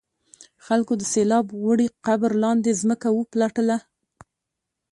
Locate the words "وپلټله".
3.17-3.77